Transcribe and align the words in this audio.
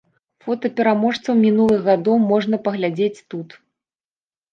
Фота 0.43 0.69
пераможцаў 0.77 1.33
мінулых 1.45 1.83
гадоў 1.89 2.17
можна 2.31 2.59
паглядзець 2.69 3.23
тут. 3.35 3.49